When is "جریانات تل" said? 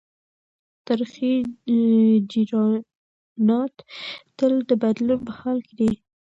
2.31-4.53